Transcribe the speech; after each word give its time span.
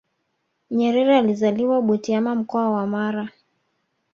nyerere 0.71 1.17
alizaliwa 1.17 1.81
butiama 1.81 2.35
mkoa 2.35 2.69
wa 2.69 2.87
mara 2.87 3.29